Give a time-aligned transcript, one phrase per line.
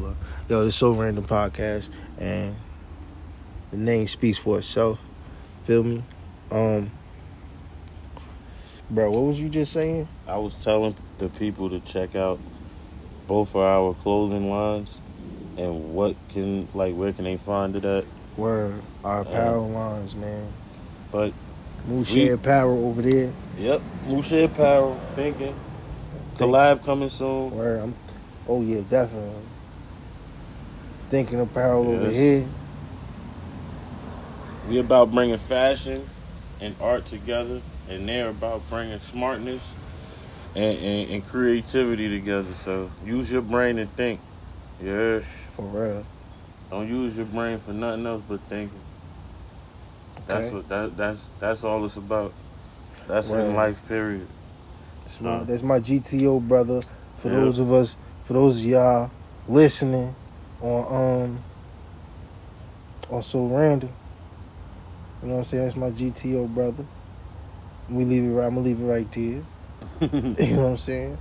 [0.00, 0.16] hold.
[0.48, 1.88] Yo, this so random podcast,
[2.18, 2.56] and
[3.70, 4.98] the name speaks for itself.
[5.64, 6.02] Feel me?
[6.50, 6.90] Um,
[8.90, 10.08] bro, what was you just saying?
[10.26, 12.38] I was telling the people to check out
[13.26, 14.96] both of our clothing lines
[15.58, 18.04] and what can like where can they find it at.
[18.36, 20.46] Word, our apparel lines, man.
[21.10, 21.32] But
[21.88, 23.32] Moose We- Apparel over there.
[23.58, 25.54] yep, Musha Apparel thinking
[26.36, 27.50] collab coming soon.
[27.56, 27.94] Where I'm,
[28.46, 29.42] oh yeah, definitely.
[31.08, 32.48] Thinking apparel over here.
[34.68, 36.08] We about bringing fashion
[36.60, 39.62] and art together, and they're about bringing smartness
[40.56, 42.52] and, and, and creativity together.
[42.54, 44.20] So use your brain and think.
[44.82, 45.24] Yes.
[45.54, 46.04] For real.
[46.70, 48.80] don't use your brain for nothing else but thinking.
[50.26, 52.32] That's what that that's that's all it's about.
[53.06, 53.44] That's Right.
[53.44, 54.26] in life, period.
[55.04, 55.44] That's my, Uh.
[55.44, 56.80] that's my GTO brother.
[57.18, 57.36] For Yeah.
[57.40, 59.10] those of us, for those of y'all
[59.46, 60.16] listening
[60.60, 61.44] on um
[63.10, 63.90] on so random.
[65.22, 65.64] You know what I'm saying?
[65.64, 66.84] That's my GTO brother.
[67.88, 68.46] We leave it right.
[68.46, 69.22] I'm gonna leave it right there.
[70.44, 71.18] you know what I'm saying?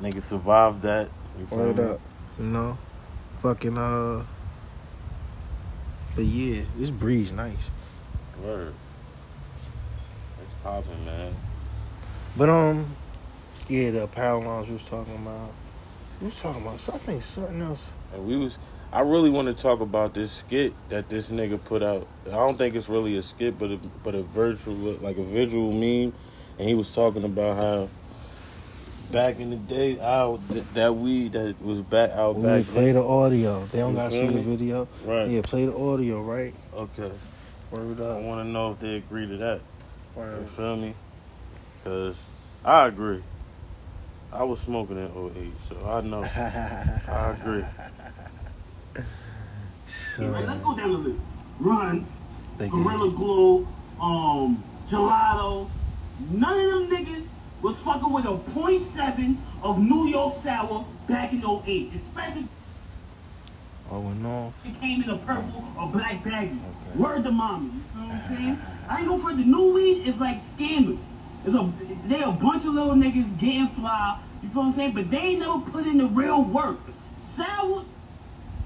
[0.00, 1.08] Nigga survived that.
[1.50, 2.00] Word up.
[2.38, 2.78] You know,
[3.40, 4.24] fucking uh.
[6.14, 7.56] But yeah, this breeze nice.
[8.42, 8.74] Word.
[10.42, 11.34] It's popping, man.
[12.36, 12.86] But um,
[13.68, 15.52] yeah, the apparel lines we was talking about.
[16.20, 16.74] We was talking about.
[16.74, 17.92] I think something else.
[18.14, 18.58] And we was
[18.92, 22.06] I really want to talk about this skit that this nigga put out.
[22.26, 25.72] I don't think it's really a skit, but a, but a virtual like a visual
[25.72, 26.14] meme.
[26.58, 27.88] And he was talking about how
[29.10, 32.64] back in the day, out that, that weed that was back out We back.
[32.64, 33.66] play the audio.
[33.66, 34.88] They don't gotta see the video.
[35.04, 35.28] right.
[35.28, 36.54] Yeah, play the audio, right?
[36.74, 37.12] Okay.
[37.70, 39.60] Word I want to know if they agree to that.
[40.16, 40.94] You feel me?
[41.84, 42.16] Cause
[42.64, 43.22] I agree.
[44.32, 46.22] I was smoking in 08, so I know.
[46.22, 47.64] I agree.
[50.16, 51.20] So, Right, let's go down the list.
[51.60, 52.16] Runtz,
[52.58, 52.82] Thank you.
[52.82, 53.68] Gorilla Glue,
[54.00, 55.70] um, Gelato.
[56.30, 57.28] None of them niggas
[57.62, 61.92] was fucking with a .7 of New York Sour back in 08.
[61.94, 62.46] Especially
[63.90, 64.52] oh no.
[64.64, 66.58] if it came in a purple or black baggie.
[66.58, 66.98] Okay.
[66.98, 67.70] Word to mommy.
[67.94, 68.58] You know what I'm saying?
[68.88, 69.36] I ain't go for it.
[69.36, 71.00] The new weed is like scammers.
[71.44, 71.72] It's a
[72.06, 74.18] they a bunch of little niggas getting fly.
[74.42, 74.92] You feel what I'm saying?
[74.92, 76.78] But they ain't never put in the real work.
[77.20, 77.84] Sour,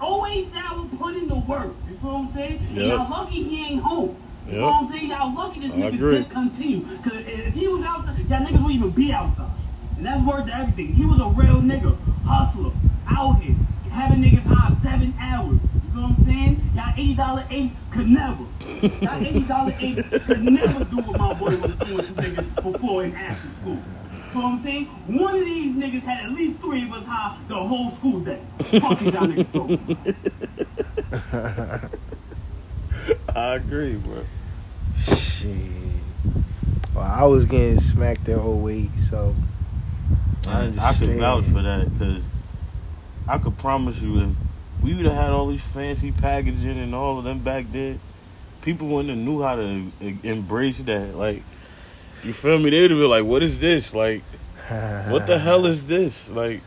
[0.00, 1.74] always sour put in the work.
[1.88, 2.58] You feel what I'm saying?
[2.68, 2.86] And Yep.
[2.86, 4.16] y'all lucky he ain't home.
[4.46, 4.54] You Yep.
[4.54, 5.08] feel what I'm saying?
[5.10, 6.16] Y'all lucky this agree.
[6.18, 7.02] discontinued.
[7.02, 9.46] Cause if he was outside, y'all niggas wouldn't even be outside.
[9.96, 10.92] And that's word to everything.
[10.94, 12.72] He was a real nigga, hustler,
[13.06, 13.54] out here,
[13.90, 15.60] having niggas high seven hours.
[15.62, 16.70] You feel what I'm saying?
[16.74, 18.44] Y'all eighty dollar apes could never.
[18.82, 23.04] Y'all eighty dollar apes could never do what my boy was doing to niggas before
[23.04, 23.74] and after school.
[23.74, 23.80] You
[24.32, 24.86] feel what I'm saying?
[24.86, 28.40] One of these niggas had at least three of us high the whole school day.
[28.80, 29.96] Fuck is y'all niggas talking.
[33.34, 34.24] I agree, bro.
[34.96, 35.56] Shit.
[36.94, 39.34] Well, I was getting smacked that whole week, so
[40.46, 42.22] I I, I could vouch for that because
[43.28, 44.30] I could promise you if
[44.82, 48.00] we would have had all these fancy packaging and all of them back then,
[48.62, 49.90] people wouldn't have knew how to
[50.22, 51.14] embrace that.
[51.16, 51.42] Like,
[52.24, 52.70] you feel me?
[52.70, 53.94] They'd have been like, "What is this?
[53.94, 54.22] Like,
[55.08, 56.30] what the hell is this?
[56.30, 56.60] Like,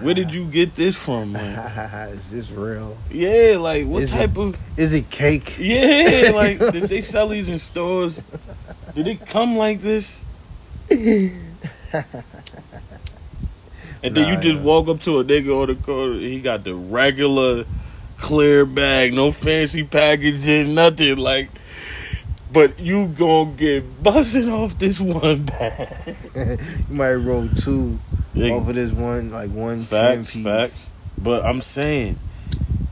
[0.00, 1.58] where did you get this from, man?
[2.12, 2.96] Is this real?
[3.10, 5.56] Yeah, like, what Is it- type of Is it cake?
[5.58, 6.30] yeah?
[6.32, 8.22] Like, did they sell these in stores?
[8.94, 10.20] Did it come like this?
[14.02, 14.64] And then you just yeah.
[14.64, 17.64] walk up to a nigga on the corner, he got the regular
[18.20, 21.50] clear bag, no fancy packaging, nothing like.
[22.52, 26.16] But you gonna get buzzing off this one bag.
[26.34, 26.58] you
[26.94, 27.98] might roll two
[28.34, 28.54] Yeah.
[28.54, 30.44] over this one, like one Facts, piece.
[30.44, 30.90] facts.
[31.16, 32.18] But I'm saying,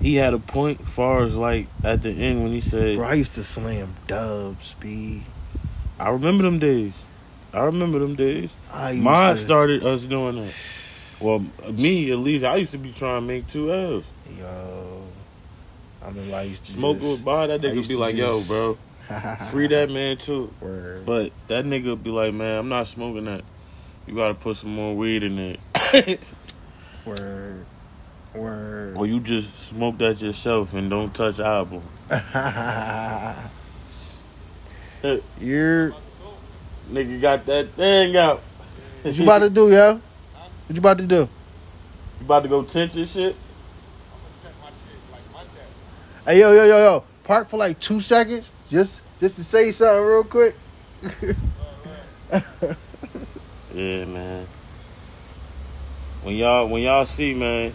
[0.00, 3.14] he had a point far as like at the end when he said, Bro, I
[3.14, 5.24] used to slam dubs, B.
[5.98, 6.92] I remember them days.
[7.52, 8.50] I remember them days.
[8.72, 10.54] I used Mine to, started us doing that.
[11.20, 14.04] Well, me at least, I used to be trying to make two L's.
[14.38, 15.02] Yo,
[16.04, 18.78] I mean, I used to Smoke just, would buy that nigga be like, yo, bro,
[19.50, 20.52] free that man too.
[20.60, 21.04] Word.
[21.04, 23.42] But that nigga be like, man, I'm not smoking that.
[24.06, 25.60] You gotta put some more weed in it.
[27.04, 27.66] Word.
[28.34, 28.96] Word.
[28.96, 31.82] or you just smoke that yourself and don't touch album.
[35.40, 35.94] You're
[36.90, 38.40] Nigga got that thing out.
[39.02, 39.94] what you about to do, yo?
[39.94, 40.02] What
[40.70, 41.16] you about to do?
[41.16, 41.28] You
[42.22, 43.36] about to go your shit?
[46.28, 47.04] Hey, yo, yo, yo, yo.
[47.24, 50.54] Park for like two seconds, just just to say something real quick.
[53.74, 54.46] Yeah, man.
[56.22, 57.72] When y'all when y'all see, man,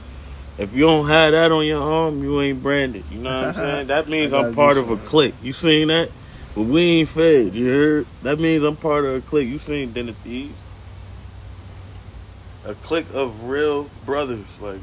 [0.59, 3.05] If you don't have that on your arm, you ain't branded.
[3.09, 3.87] You know what I'm saying?
[3.87, 5.33] That means I'm part of a clique.
[5.41, 6.11] You seen that?
[6.53, 7.55] But we ain't fed.
[7.55, 8.05] You heard?
[8.21, 9.49] That means I'm part of a clique.
[9.49, 10.53] You seen Dinner Thieves?
[12.65, 14.81] A clique of real brothers, like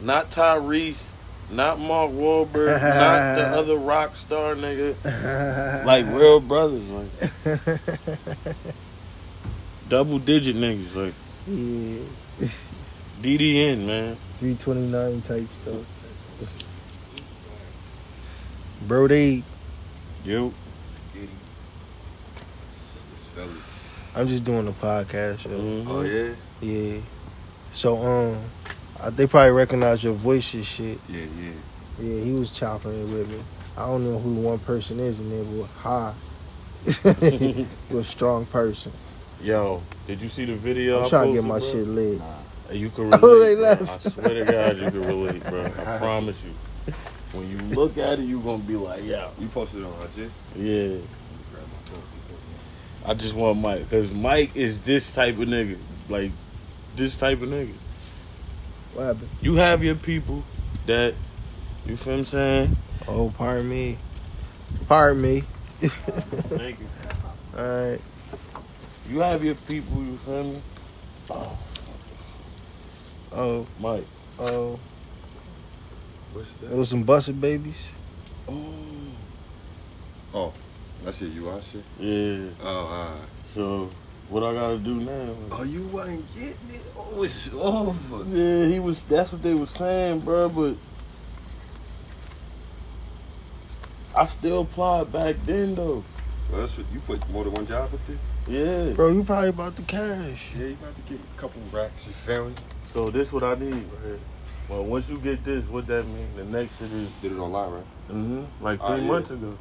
[0.00, 1.04] not Tyrese,
[1.50, 4.94] not Mark Wahlberg, not the other rock star nigga.
[5.84, 7.10] Like real brothers, like
[9.88, 11.14] double digit niggas, like
[11.48, 12.48] yeah,
[13.20, 14.16] DDN, man.
[14.38, 15.84] three twenty nine type stuff.
[18.86, 19.42] Bro, they.
[20.24, 20.50] Yo,
[21.14, 21.28] Skitty.
[23.12, 23.88] This fellas.
[24.14, 25.50] I'm just doing a podcast, yo.
[25.50, 25.86] mhm.
[25.88, 26.34] Oh yeah?
[26.60, 27.00] Yeah.
[27.72, 28.61] So um, I,
[29.10, 30.98] they probably recognize your voice and shit.
[31.08, 31.50] Yeah, yeah.
[32.00, 33.42] Yeah, he was chopping it with me.
[33.76, 36.14] I don't know who one person is and there, but high.
[37.90, 38.92] You're a strong person.
[39.42, 41.02] Yo, did you see the video?
[41.02, 41.68] I'm trying to get my bro?
[41.72, 42.18] shit lit.
[42.18, 43.20] Nah, You can relate.
[43.22, 44.06] Oh, they left.
[44.06, 45.62] I swear to God, you can relate, bro.
[45.64, 46.94] I promise you.
[47.32, 50.30] When you look at it, you're gonna be like, yeah, You posted it on IG?
[50.56, 50.88] yeah.
[50.88, 52.02] Grab my phone.
[53.06, 55.78] I just want Mike, cause Mike is this type of nigga,
[56.08, 56.30] like
[56.94, 57.72] this type of nigga.
[58.94, 59.28] What happened?
[59.40, 60.42] You have your people
[60.86, 61.14] that,
[61.86, 62.76] you feel what I'm saying?
[63.08, 63.98] Oh, pardon me.
[64.88, 65.44] Pardon me.
[65.80, 66.86] Thank you.
[67.58, 68.00] All right.
[69.08, 70.62] You have your people, you feel me?
[71.30, 71.58] Oh,
[73.34, 74.06] Oh, Mike.
[74.38, 74.78] oh.
[76.34, 76.68] What's that?
[76.68, 77.76] There was some busted babies.
[78.48, 78.64] Oh.
[80.34, 80.52] Oh.
[81.04, 81.84] That's it, you watch it?
[81.98, 82.50] Yeah.
[82.62, 83.28] Oh, alright.
[83.54, 83.90] So
[84.32, 85.34] what I gotta do now?
[85.50, 86.82] Oh, you wasn't getting it?
[86.96, 88.24] Oh, it's over.
[88.34, 89.02] Yeah, he was.
[89.02, 90.48] That's what they were saying, bro.
[90.48, 90.76] But
[94.16, 96.02] I still applied back then, though.
[96.50, 98.18] Well, that's what, you put more than one job up there?
[98.88, 98.92] Yeah.
[98.94, 100.48] Bro, you probably about the cash.
[100.56, 102.54] Yeah, you about to get a couple racks, you feel me?
[102.92, 104.18] So this what I need right here.
[104.68, 106.28] Well, once you get this, what that mean?
[106.36, 107.84] The next shit is Did it online, right?
[108.10, 108.64] Mm-hmm.
[108.64, 109.02] like three Oh, yeah.
[109.02, 109.58] months ago.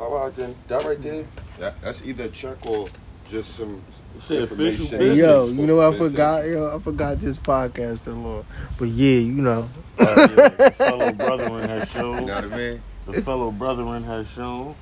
[0.00, 0.54] All right, then.
[0.68, 1.26] That right there,
[1.58, 2.88] that, that's either a check or
[3.30, 3.82] just some
[4.30, 4.98] information.
[4.98, 8.44] Hey, yo, you know to I forgot, yo, I forgot this podcast, the Lord.
[8.78, 9.68] But yeah, you know.
[9.98, 12.14] Uh, yeah, fellow brethren has shown.
[12.14, 12.50] You know shown.
[12.50, 12.82] what I mean?
[13.06, 14.74] The fellow brethren has shown.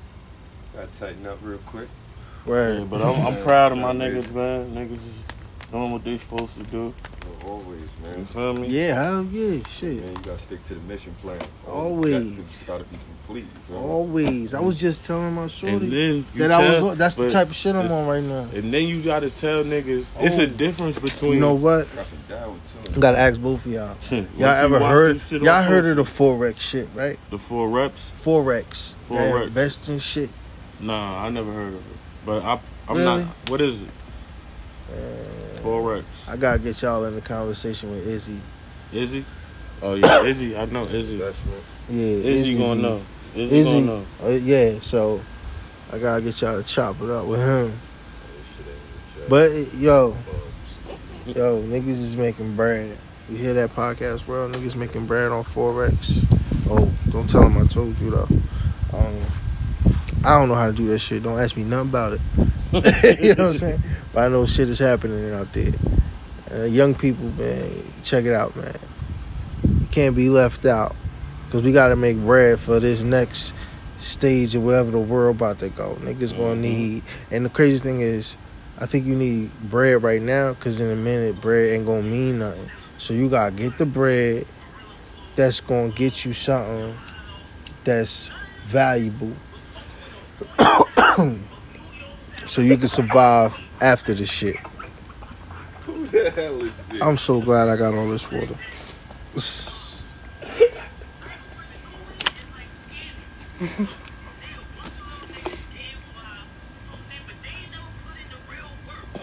[0.73, 1.87] Gotta tighten up real quick.
[2.45, 2.73] Right.
[2.73, 4.71] Yeah, but I'm, I'm proud of my niggas, man.
[4.71, 5.23] Niggas is
[5.71, 6.93] doing what they supposed to do.
[7.45, 8.25] Oh, always, You man.
[8.25, 8.67] feel me?
[8.67, 9.97] Yeah, hell yeah, shit.
[10.03, 11.39] Man, you gotta stick to the mission plan.
[11.67, 12.13] Always.
[12.13, 13.43] Objectives gotta be complete.
[13.45, 13.87] You feel me?
[13.87, 14.53] Always.
[14.53, 16.97] I was just telling my And shorty then you that I was.
[16.97, 18.47] That's the type of shit I'm on right now.
[18.53, 20.45] And then you gotta tell niggas it's a Oh.
[20.47, 21.81] difference between You know what?
[21.97, 22.59] Up and down
[22.89, 22.99] I too.
[22.99, 23.95] gotta ask both of y'all.
[24.11, 25.19] Y'all you ever heard?
[25.19, 27.19] this Y'all on heard of the social- forex shit, right?
[27.31, 28.11] the four reps?
[28.23, 28.93] Forex.
[29.09, 29.43] That Forex.
[29.47, 30.29] Investing shit.
[30.79, 31.97] Nah, I never heard of it.
[32.25, 32.59] But I,
[32.89, 33.23] I'm Really?
[33.23, 33.49] not.
[33.49, 33.87] What is it?
[34.91, 34.95] Uh,
[35.65, 36.03] Forex.
[36.27, 38.39] I gotta get y'all in the conversation with Izzy.
[38.93, 39.25] Izzy?
[39.81, 40.55] Oh yeah, Izzy.
[40.55, 41.13] I know Izzy.
[41.13, 41.63] Investment.
[41.89, 43.01] Yeah, Izzy gonna know.
[43.35, 44.05] Izzy, Izzy, gonna know.
[44.23, 44.79] uh, yeah.
[44.81, 45.21] So
[45.91, 47.73] I gotta get y'all to chop it up with him.
[47.73, 49.73] This shit ain't legit.
[49.73, 50.15] But yo,
[51.25, 52.95] yo, niggas is making bread.
[53.27, 54.47] You hear that podcast, bro?
[54.51, 56.23] Niggas making bread on forex.
[56.69, 58.29] Oh, don't tell them I told you though.
[58.93, 59.15] Um,
[60.25, 61.23] I don't know how to do that shit.
[61.23, 62.21] Don't ask me nothing about it.
[63.21, 63.79] you know what I'm saying?
[64.13, 65.71] But I know shit is happening out there.
[66.51, 67.71] Uh, young people, man,
[68.03, 68.75] check it out, man.
[69.63, 70.95] You can't be left out
[71.45, 73.53] because we got to make bread for this next
[73.97, 75.95] stage of wherever the world about to go.
[76.01, 76.59] Niggas gonna Mhm.
[76.61, 78.35] need, and the crazy thing is,
[78.79, 82.39] I think you need bread right now because in a minute bread ain't gonna mean
[82.39, 82.69] nothing.
[82.97, 84.45] So you gotta get the bread
[85.35, 86.93] that's gonna get you something
[87.83, 88.29] that's
[88.65, 89.31] valuable,
[92.47, 94.57] so you can survive after the shit.
[95.85, 97.01] Who the hell is this?
[97.01, 98.55] I'm so glad I got all this water.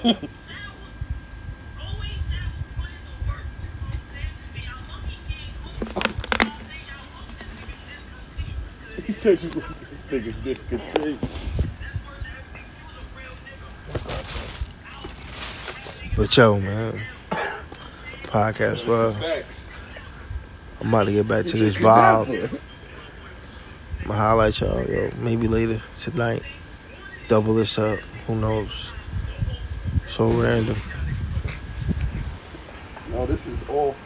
[9.07, 9.63] He said you
[10.19, 11.19] get this niggas discontinued.
[16.17, 17.01] But yo, man,
[18.25, 18.87] podcast.
[18.87, 19.17] Well,
[20.81, 22.61] I'm about to get back to this vibe.
[24.05, 25.11] I'ma highlight y'all, yo.
[25.19, 26.43] Maybe later tonight.
[27.29, 27.99] Double this up.
[28.27, 28.93] Who knows?
[30.09, 30.77] So random.
[33.11, 33.95] No, this is all